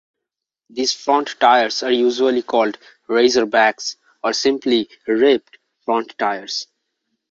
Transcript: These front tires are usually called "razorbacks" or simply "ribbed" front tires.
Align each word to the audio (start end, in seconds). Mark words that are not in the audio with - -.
These 0.71 0.93
front 0.93 1.35
tires 1.39 1.83
are 1.83 1.91
usually 1.91 2.41
called 2.41 2.79
"razorbacks" 3.07 3.97
or 4.23 4.33
simply 4.33 4.89
"ribbed" 5.05 5.59
front 5.85 6.15
tires. 6.17 6.65